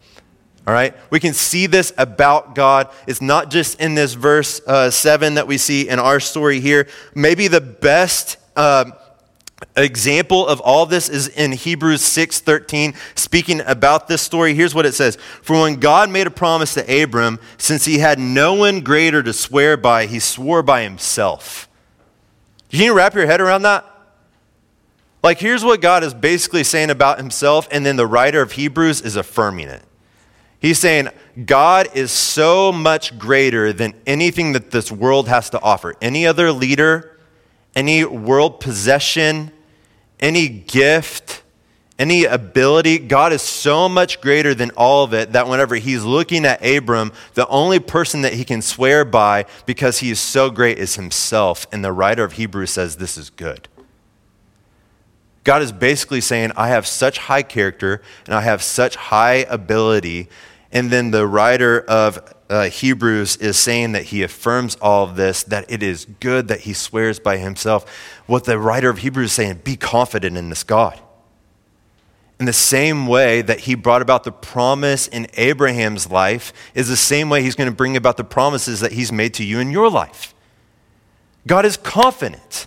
[0.67, 0.95] All right?
[1.11, 2.89] We can see this about God.
[3.07, 6.89] It's not just in this verse uh, 7 that we see in our story here.
[7.15, 8.37] Maybe the best.
[8.55, 8.93] Uh,
[9.77, 14.93] example of all this is in Hebrews 6:13 speaking about this story here's what it
[14.93, 19.23] says for when God made a promise to Abram since he had no one greater
[19.23, 21.69] to swear by he swore by himself
[22.71, 23.85] Can you wrap your head around that
[25.23, 29.01] like here's what God is basically saying about himself and then the writer of Hebrews
[29.01, 29.83] is affirming it
[30.63, 31.09] He's saying
[31.45, 35.97] God is so much greater than anything that this world has to offer.
[36.01, 37.19] Any other leader,
[37.75, 39.51] any world possession,
[40.21, 41.43] any gift,
[41.99, 46.45] any ability, God is so much greater than all of it that whenever he's looking
[46.45, 50.79] at Abram, the only person that he can swear by because he is so great
[50.79, 51.67] is himself.
[51.73, 53.67] And the writer of Hebrews says this is good.
[55.43, 60.29] God is basically saying, I have such high character and I have such high ability
[60.73, 65.43] and then the writer of uh, Hebrews is saying that he affirms all of this,
[65.45, 67.89] that it is good that he swears by himself.
[68.27, 70.99] What the writer of Hebrews is saying, be confident in this God.
[72.41, 76.97] In the same way that he brought about the promise in Abraham's life, is the
[76.97, 79.71] same way he's going to bring about the promises that he's made to you in
[79.71, 80.35] your life.
[81.47, 82.67] God is confident.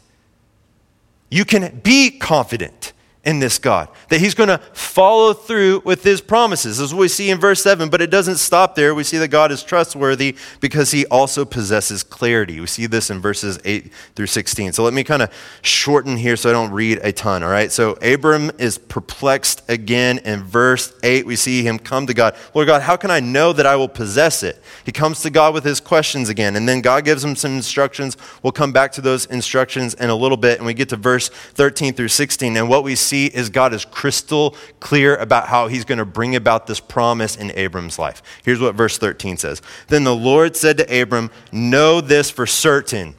[1.29, 2.93] You can be confident
[3.25, 6.79] in this God, that he's going to follow through with his promises.
[6.79, 8.93] As we see in verse 7, but it doesn't stop there.
[8.93, 12.59] We see that God is trustworthy because he also possesses clarity.
[12.59, 14.73] We see this in verses 8 through 16.
[14.73, 15.33] So let me kind of
[15.63, 17.71] shorten here so I don't read a ton, all right?
[17.71, 20.19] So Abram is perplexed again.
[20.19, 22.35] In verse 8, we see him come to God.
[22.53, 24.61] Lord God, how can I know that I will possess it?
[24.85, 28.17] He comes to God with his questions again, and then God gives him some instructions.
[28.43, 31.29] We'll come back to those instructions in a little bit, and we get to verse
[31.29, 32.55] 13 through 16.
[32.55, 36.05] And what we see see is God is crystal clear about how he's going to
[36.05, 38.21] bring about this promise in Abram's life.
[38.43, 43.15] Here's what verse 13 says Then the Lord said to Abram, Know this for certain.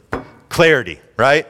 [0.48, 1.46] Clarity, right?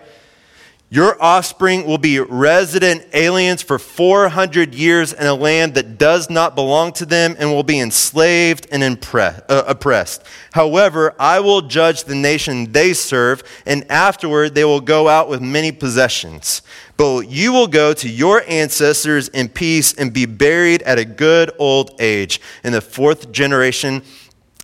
[0.88, 6.54] Your offspring will be resident aliens for 400 years in a land that does not
[6.54, 10.24] belong to them and will be enslaved and impre- uh, oppressed.
[10.52, 15.40] However, I will judge the nation they serve, and afterward they will go out with
[15.40, 16.62] many possessions.
[16.96, 21.50] But you will go to your ancestors in peace and be buried at a good
[21.59, 22.40] old age.
[22.64, 24.02] In the fourth generation,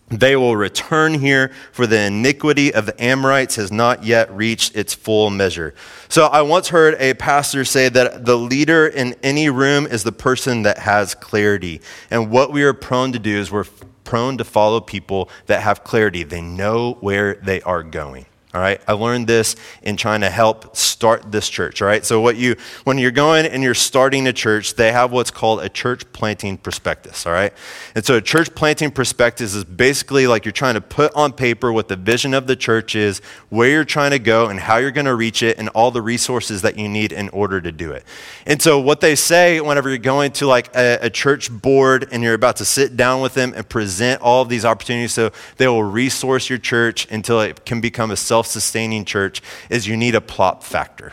[0.08, 4.92] they will return here, for the iniquity of the Amorites has not yet reached its
[4.92, 5.74] full measure.
[6.08, 10.12] So, I once heard a pastor say that the leader in any room is the
[10.12, 11.80] person that has clarity.
[12.10, 13.64] And what we are prone to do is we're
[14.04, 16.24] prone to follow people that have clarity.
[16.24, 18.26] They know where they are going.
[18.54, 21.80] All right, I learned this in trying to help start this church.
[21.80, 25.10] All right, so what you when you're going and you're starting a church, they have
[25.10, 27.24] what's called a church planting prospectus.
[27.24, 27.54] All right,
[27.94, 31.72] and so a church planting prospectus is basically like you're trying to put on paper
[31.72, 34.90] what the vision of the church is, where you're trying to go, and how you're
[34.90, 37.92] going to reach it, and all the resources that you need in order to do
[37.92, 38.04] it.
[38.44, 42.22] And so what they say whenever you're going to like a, a church board and
[42.22, 45.68] you're about to sit down with them and present all of these opportunities, so they
[45.68, 49.96] will resource your church until it can become a self self sustaining church is you
[49.96, 51.12] need a plop factor.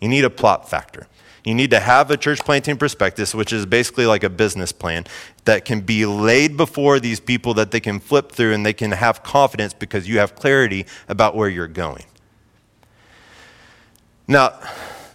[0.00, 1.06] You need a plop factor.
[1.44, 5.04] You need to have a church planting prospectus, which is basically like a business plan
[5.44, 8.92] that can be laid before these people that they can flip through and they can
[8.92, 12.04] have confidence because you have clarity about where you're going.
[14.26, 14.58] Now,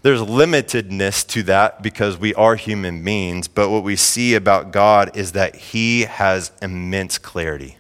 [0.04, 5.18] there's limitedness to that because we are human beings, but what we see about God
[5.18, 7.79] is that He has immense clarity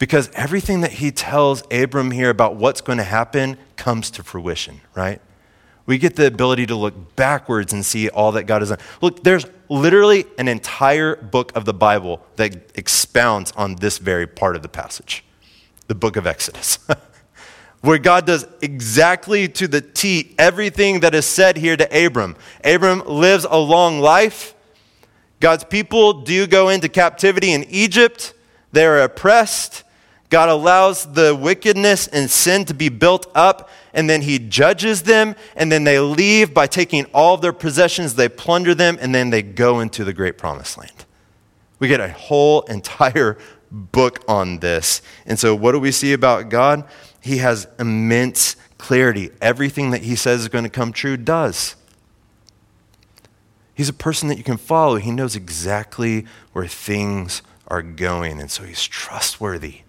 [0.00, 4.80] because everything that he tells Abram here about what's going to happen comes to fruition,
[4.94, 5.20] right?
[5.84, 8.78] We get the ability to look backwards and see all that God has done.
[9.02, 14.56] Look, there's literally an entire book of the Bible that expounds on this very part
[14.56, 15.22] of the passage
[15.86, 16.78] the book of Exodus.
[17.80, 22.36] where God does exactly to the T everything that is said here to Abram.
[22.64, 24.54] Abram lives a long life.
[25.40, 28.32] God's people do go into captivity in Egypt,
[28.72, 29.84] they are oppressed.
[30.30, 35.34] God allows the wickedness and sin to be built up, and then He judges them,
[35.56, 39.30] and then they leave by taking all of their possessions, they plunder them, and then
[39.30, 41.04] they go into the great promised land.
[41.80, 43.38] We get a whole entire
[43.72, 45.02] book on this.
[45.26, 46.84] And so, what do we see about God?
[47.20, 49.30] He has immense clarity.
[49.40, 51.74] Everything that He says is going to come true does.
[53.74, 54.96] He's a person that you can follow.
[54.96, 59.80] He knows exactly where things are going, and so He's trustworthy.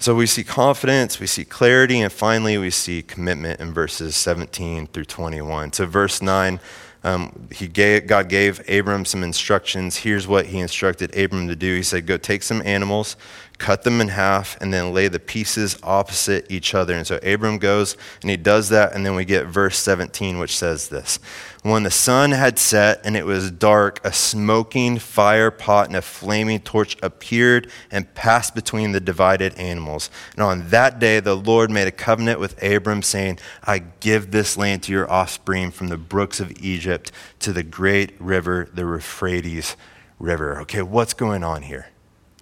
[0.00, 4.86] So we see confidence, we see clarity, and finally we see commitment in verses 17
[4.86, 5.72] through 21.
[5.72, 6.60] So, verse 9,
[7.02, 9.96] um, he gave, God gave Abram some instructions.
[9.96, 11.74] Here's what he instructed Abram to do.
[11.74, 13.16] He said, Go take some animals,
[13.58, 16.94] cut them in half, and then lay the pieces opposite each other.
[16.94, 18.94] And so Abram goes and he does that.
[18.94, 21.18] And then we get verse 17, which says this
[21.62, 26.02] When the sun had set and it was dark, a smoking fire pot and a
[26.02, 30.08] flaming torch appeared and passed between the divided animals.
[30.34, 34.56] And on that day, the Lord made a covenant with Abram, saying, I give this
[34.56, 39.76] land to your offspring from the brooks of Egypt to the great river, the Euphrates
[40.20, 40.60] River.
[40.62, 41.88] Okay, what's going on here?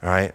[0.02, 0.34] All right,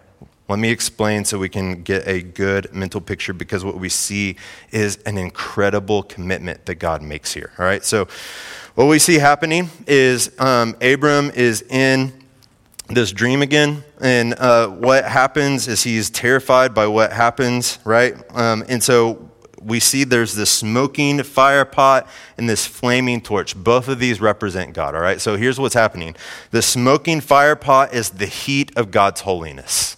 [0.52, 4.36] let me explain so we can get a good mental picture because what we see
[4.70, 7.52] is an incredible commitment that God makes here.
[7.58, 8.06] All right, so
[8.74, 12.12] what we see happening is um, Abram is in
[12.88, 18.14] this dream again, and uh, what happens is he's terrified by what happens, right?
[18.36, 19.30] Um, and so
[19.62, 23.56] we see there's this smoking fire pot and this flaming torch.
[23.56, 25.18] Both of these represent God, all right?
[25.18, 26.14] So here's what's happening
[26.50, 29.96] the smoking fire pot is the heat of God's holiness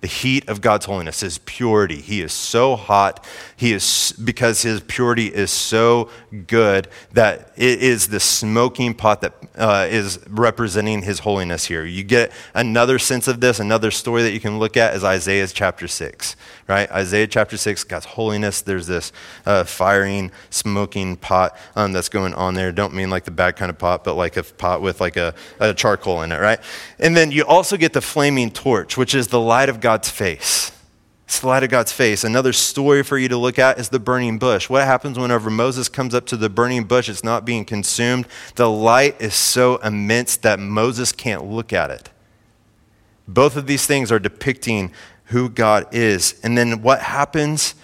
[0.00, 2.00] the heat of God's holiness, his purity.
[2.00, 3.24] He is so hot.
[3.54, 6.08] He is because his purity is so
[6.46, 11.84] good that it is the smoking pot that uh, is representing his holiness here.
[11.84, 15.46] You get another sense of this, another story that you can look at is Isaiah
[15.48, 16.36] chapter 6,
[16.66, 16.90] right?
[16.90, 18.62] Isaiah chapter 6, God's holiness.
[18.62, 19.12] There's this
[19.44, 22.72] uh, firing, smoking pot um, that's going on there.
[22.72, 25.34] Don't mean like the bad kind of pot, but like a pot with like a,
[25.58, 26.60] a charcoal in it, right?
[26.98, 30.70] And then you also get the flaming torch, which is the light of God's face.
[31.24, 32.22] It's the light of God's face.
[32.22, 34.70] Another story for you to look at is the burning bush.
[34.70, 37.08] What happens whenever Moses comes up to the burning bush?
[37.08, 38.28] It's not being consumed.
[38.54, 42.08] The light is so immense that Moses can't look at it.
[43.26, 44.92] Both of these things are depicting
[45.24, 46.38] who God is.
[46.44, 47.74] And then what happens?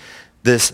[0.45, 0.67] This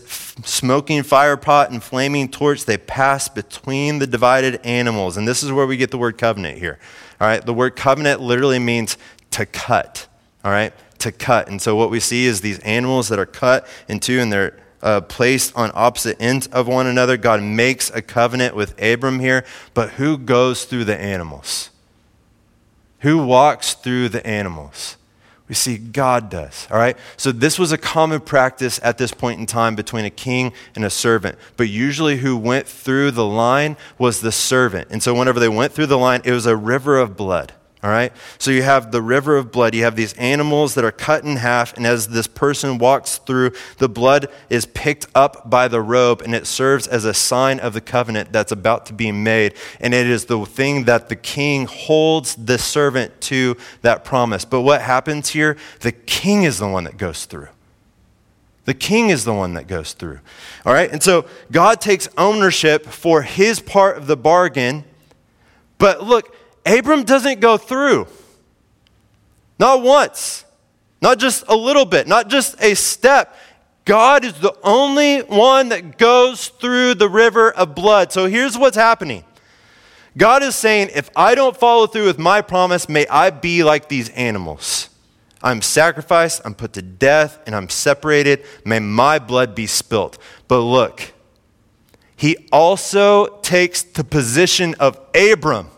[0.45, 5.16] smoking fire pot and flaming torch, they pass between the divided animals.
[5.16, 6.78] And this is where we get the word covenant here.
[7.22, 8.99] All right, the word covenant literally means
[9.30, 10.09] to cut.
[10.45, 11.48] All right, to cut.
[11.48, 14.59] And so what we see is these animals that are cut in two and they're
[14.82, 17.16] uh, placed on opposite ends of one another.
[17.16, 19.44] God makes a covenant with Abram here,
[19.74, 21.70] but who goes through the animals?
[23.00, 24.96] Who walks through the animals?
[25.48, 26.96] We see God does, all right?
[27.16, 30.84] So this was a common practice at this point in time between a king and
[30.84, 31.36] a servant.
[31.57, 34.88] But usually who went through the line was the servant.
[34.90, 37.53] And so whenever they went through the line, it was a river of blood.
[37.83, 38.12] All right?
[38.39, 39.74] So you have the river of blood.
[39.74, 41.76] You have these animals that are cut in half.
[41.76, 46.33] And as this person walks through, the blood is picked up by the robe and
[46.33, 49.55] it serves as a sign of the covenant that's about to be made.
[49.80, 54.45] And it is the thing that the king holds the servant to that promise.
[54.45, 55.57] But what happens here?
[55.80, 57.49] The king is the one that goes through.
[58.64, 60.20] The king is the one that goes through.
[60.64, 60.89] All right?
[60.89, 64.85] And so God takes ownership for his part of the bargain.
[65.78, 68.06] But look, Abram doesn't go through.
[69.58, 70.44] Not once,
[71.00, 73.36] not just a little bit, not just a step.
[73.84, 78.12] God is the only one that goes through the river of blood.
[78.12, 79.24] So here's what's happening
[80.16, 83.88] God is saying, if I don't follow through with my promise, may I be like
[83.88, 84.88] these animals.
[85.42, 88.44] I'm sacrificed, I'm put to death, and I'm separated.
[88.64, 90.18] May my blood be spilt.
[90.46, 91.12] But look,
[92.14, 95.68] he also takes the position of Abram.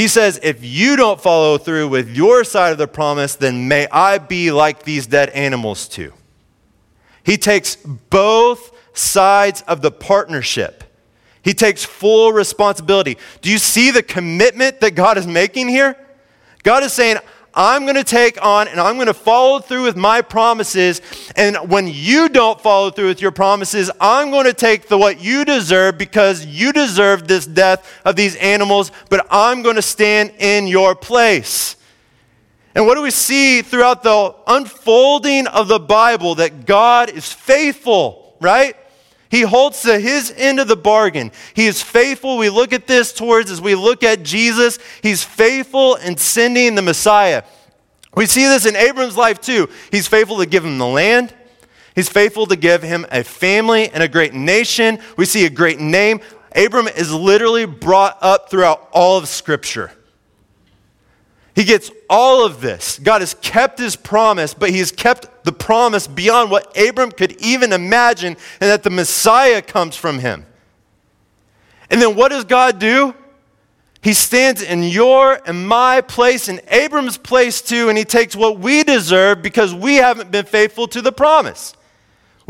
[0.00, 3.86] He says, If you don't follow through with your side of the promise, then may
[3.92, 6.14] I be like these dead animals too.
[7.22, 10.84] He takes both sides of the partnership.
[11.42, 13.18] He takes full responsibility.
[13.42, 15.98] Do you see the commitment that God is making here?
[16.62, 17.18] God is saying,
[17.54, 21.00] I'm going to take on and I'm going to follow through with my promises.
[21.36, 25.20] And when you don't follow through with your promises, I'm going to take the what
[25.20, 30.32] you deserve because you deserve this death of these animals, but I'm going to stand
[30.38, 31.76] in your place.
[32.74, 36.36] And what do we see throughout the unfolding of the Bible?
[36.36, 38.76] That God is faithful, right?
[39.30, 41.30] He holds to his end of the bargain.
[41.54, 42.36] He is faithful.
[42.36, 44.78] We look at this towards as we look at Jesus.
[45.02, 47.44] He's faithful in sending the Messiah.
[48.14, 49.68] We see this in Abram's life too.
[49.92, 51.32] He's faithful to give him the land.
[51.94, 54.98] He's faithful to give him a family and a great nation.
[55.16, 56.20] We see a great name.
[56.54, 59.92] Abram is literally brought up throughout all of Scripture.
[61.60, 62.98] He gets all of this.
[62.98, 67.32] God has kept his promise, but he has kept the promise beyond what Abram could
[67.32, 70.46] even imagine, and that the Messiah comes from him.
[71.90, 73.14] And then what does God do?
[74.00, 78.58] He stands in your and my place, in Abram's place too, and he takes what
[78.58, 81.74] we deserve because we haven't been faithful to the promise.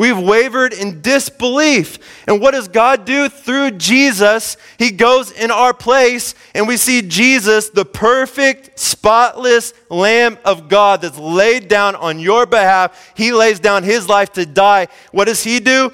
[0.00, 2.24] We've wavered in disbelief.
[2.26, 3.28] And what does God do?
[3.28, 10.38] Through Jesus, He goes in our place, and we see Jesus, the perfect, spotless Lamb
[10.42, 13.12] of God that's laid down on your behalf.
[13.14, 14.88] He lays down His life to die.
[15.12, 15.92] What does He do?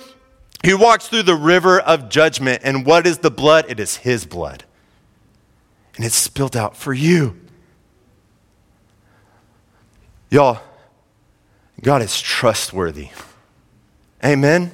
[0.62, 2.62] He walks through the river of judgment.
[2.62, 3.64] And what is the blood?
[3.68, 4.62] It is His blood.
[5.96, 7.40] And it's spilled out for you.
[10.30, 10.61] Y'all,
[11.82, 13.09] God is trustworthy.
[14.27, 14.72] Amen.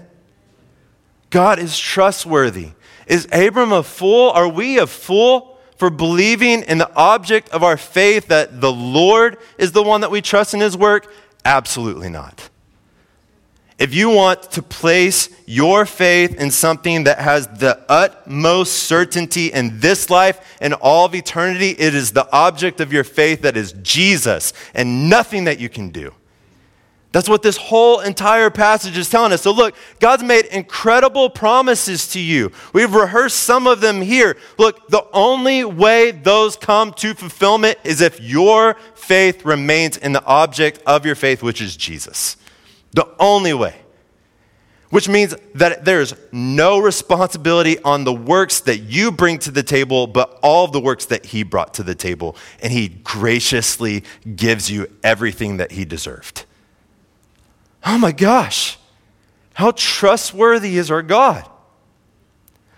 [1.29, 2.71] God is trustworthy.
[3.07, 4.31] Is Abram a fool?
[4.31, 9.37] Are we a fool for believing in the object of our faith that the Lord
[9.59, 11.13] is the one that we trust in his work?
[11.45, 12.49] Absolutely not.
[13.79, 19.81] If you want to place your faith in something that has the utmost certainty in
[19.81, 23.73] this life and all of eternity, it is the object of your faith that is
[23.83, 26.15] Jesus and nothing that you can do.
[27.13, 29.43] That's what this whole entire passage is telling us.
[29.43, 32.51] So, look, God's made incredible promises to you.
[32.73, 34.39] We've rehearsed some of them here.
[34.59, 40.25] Look, the only way those come to fulfillment is if your faith remains in the
[40.25, 42.39] object of your faith, which is Jesus.
[42.93, 43.77] The only way.
[44.89, 50.07] Which means that there's no responsibility on the works that you bring to the table,
[50.07, 52.37] but all of the works that He brought to the table.
[52.63, 54.05] And He graciously
[54.35, 56.47] gives you everything that He deserved.
[57.85, 58.79] Oh my gosh,
[59.55, 61.49] how trustworthy is our God?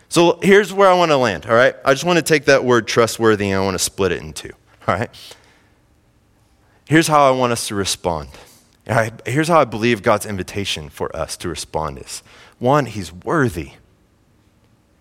[0.08, 1.74] So here's where I want to land, all right?
[1.84, 4.32] I just want to take that word trustworthy and I want to split it in
[4.32, 4.52] two,
[4.86, 5.10] all right?
[6.86, 8.28] Here's how I want us to respond.
[8.88, 12.22] All right, here's how I believe God's invitation for us to respond is
[12.58, 13.72] one, He's worthy.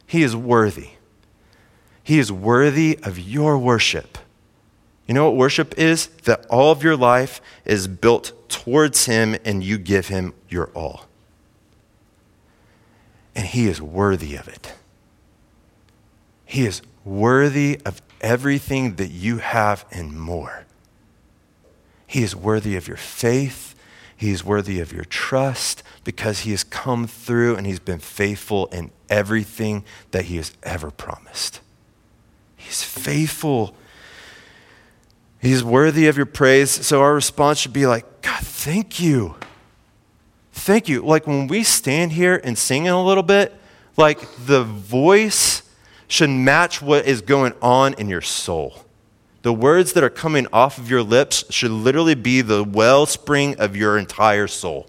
[0.08, 0.92] He is worthy.
[2.04, 4.18] He is worthy of your worship.
[5.08, 6.08] You know what worship is?
[6.24, 11.08] That all of your life is built towards Him and you give Him your all.
[13.36, 14.74] And He is worthy of it.
[16.46, 20.66] He is worthy of everything that you have and more.
[22.08, 23.76] He is worthy of your faith.
[24.16, 28.68] He is worthy of your trust because He has come through and He's been faithful
[28.68, 31.60] in everything that He has ever promised.
[32.56, 33.76] He's faithful
[35.44, 36.72] He's worthy of your praise.
[36.72, 39.36] So our response should be like, God, thank you.
[40.54, 41.02] Thank you.
[41.02, 43.54] Like when we stand here and sing in a little bit,
[43.98, 45.64] like the voice
[46.08, 48.86] should match what is going on in your soul.
[49.42, 53.76] The words that are coming off of your lips should literally be the wellspring of
[53.76, 54.88] your entire soul.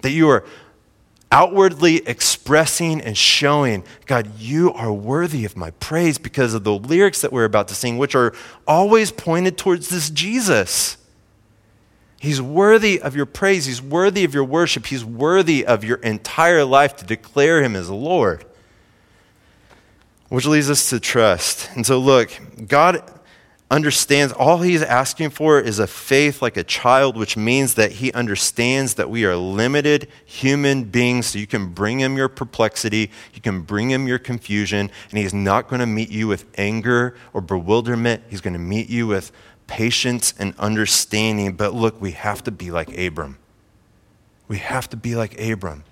[0.00, 0.46] That you are
[1.30, 7.20] outwardly expressing and showing, God, you are worthy of my praise because of the lyrics
[7.20, 8.32] that we're about to sing, which are
[8.66, 10.96] always pointed towards this Jesus.
[12.20, 13.66] He's worthy of your praise.
[13.66, 14.86] He's worthy of your worship.
[14.86, 18.44] He's worthy of your entire life to declare him as Lord.
[20.28, 21.70] Which leads us to trust.
[21.74, 22.30] And so, look,
[22.66, 23.02] God
[23.70, 28.12] understands all he's asking for is a faith like a child, which means that he
[28.12, 31.26] understands that we are limited human beings.
[31.26, 35.34] So you can bring him your perplexity, you can bring him your confusion, and he's
[35.34, 38.22] not going to meet you with anger or bewilderment.
[38.30, 39.32] He's going to meet you with
[39.66, 41.52] patience and understanding.
[41.54, 43.38] But look, we have to be like Abram.
[44.48, 45.84] We have to be like Abram.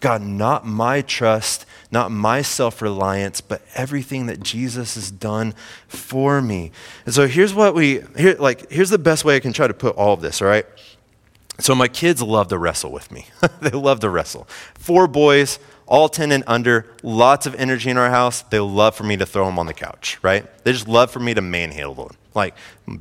[0.00, 5.54] God, not my trust, not my self reliance, but everything that Jesus has done
[5.86, 6.72] for me.
[7.06, 9.74] And so here's what we, here, like, here's the best way I can try to
[9.74, 10.66] put all of this, all right?
[11.60, 13.26] So my kids love to wrestle with me.
[13.60, 14.48] they love to wrestle.
[14.74, 18.42] Four boys, all 10 and under, lots of energy in our house.
[18.42, 20.46] They love for me to throw them on the couch, right?
[20.64, 22.16] They just love for me to manhandle them.
[22.38, 22.54] Like,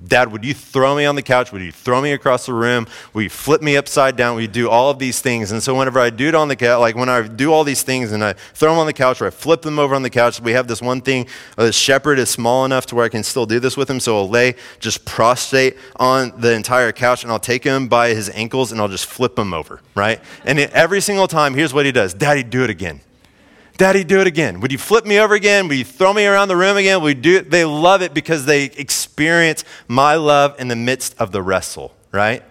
[0.08, 1.52] Dad, would you throw me on the couch?
[1.54, 2.88] Would you throw me across the room?
[3.14, 4.36] Would you flip me upside down?
[4.36, 5.52] Would you do all of these things?
[5.52, 7.84] And so, whenever I do it on the couch, like when I do all these
[7.84, 10.10] things and I throw them on the couch or I flip them over on the
[10.10, 11.28] couch, we have this one thing
[11.58, 14.00] uh, the shepherd is small enough to where I can still do this with him.
[14.00, 18.30] So, I'll lay just prostrate on the entire couch and I'll take him by his
[18.32, 20.20] ankles and I'll just flip him over, right?
[20.44, 23.02] And every single time, here's what he does Daddy, do it again.
[23.78, 24.60] Daddy, do it again.
[24.62, 25.68] Would you flip me over again?
[25.68, 27.00] Would you throw me around the room again?
[27.04, 27.52] Would you do it?
[27.52, 32.44] They love it because they experience my love in the midst of the wrestle, right?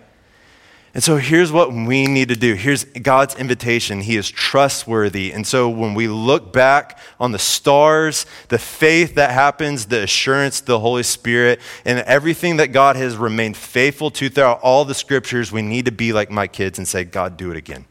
[0.95, 2.55] And so here's what we need to do.
[2.55, 4.01] Here's God's invitation.
[4.01, 5.33] He is trustworthy.
[5.33, 10.61] And so when we look back on the stars, the faith that happens, the assurance,
[10.61, 15.53] the Holy Spirit, and everything that God has remained faithful to throughout all the scriptures,
[15.53, 17.85] we need to be like my kids and say, God, do it again.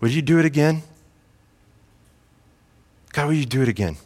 [0.00, 0.82] Would you do it again?
[3.18, 3.96] God, will you do it again?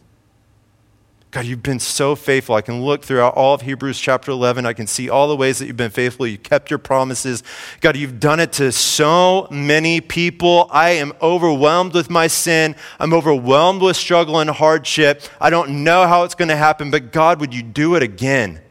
[1.29, 2.55] God, you've been so faithful.
[2.55, 4.65] I can look throughout all of Hebrews chapter 11.
[4.65, 6.25] I can see all the ways that you've been faithful.
[6.25, 7.43] You kept your promises.
[7.79, 10.67] God, you've done it to so many people.
[10.71, 12.75] I am overwhelmed with my sin.
[12.99, 15.21] I'm overwhelmed with struggle and hardship.
[15.39, 18.61] I don't know how it's going to happen, but God, would you do it again?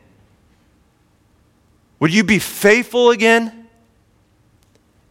[2.01, 3.61] Would you be faithful again?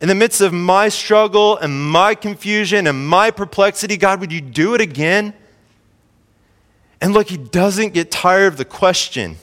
[0.02, 4.42] In the midst of my struggle and my confusion and my perplexity, God, would you
[4.42, 5.36] do it again?
[7.00, 9.38] And look, he doesn't get tired of the question.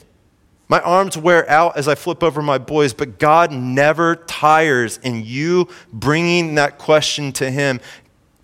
[0.67, 5.23] My arms wear out as I flip over my boys, but God never tires in
[5.25, 7.79] you bringing that question to him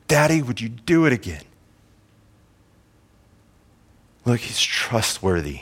[0.08, 1.44] Daddy, would you do it again?
[4.24, 5.62] Look, he's trustworthy.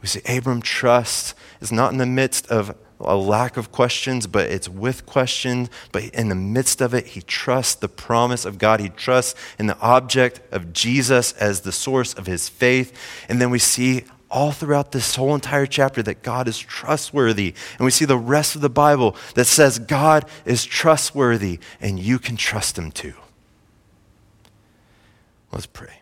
[0.00, 4.50] We say, Abram, trust is not in the midst of a lack of questions, but
[4.50, 5.70] it's with questions.
[5.92, 8.80] But in the midst of it, he trusts the promise of God.
[8.80, 12.92] He trusts in the object of Jesus as the source of his faith.
[13.28, 17.54] And then we see all throughout this whole entire chapter that God is trustworthy.
[17.78, 22.18] And we see the rest of the Bible that says God is trustworthy and you
[22.18, 23.14] can trust him too.
[25.50, 26.00] Let's pray.